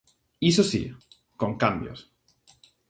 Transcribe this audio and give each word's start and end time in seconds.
Iso 0.49 0.63
si, 0.71 0.83
con 1.39 1.51
cambios. 1.63 1.99